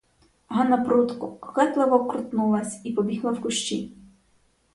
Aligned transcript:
Ганна 0.53 0.77
прудко, 0.85 1.27
кокетливо 1.37 2.05
крутнулась 2.05 2.81
і 2.85 2.91
побігла 2.93 3.31
в 3.31 3.41
кущі. 3.41 3.91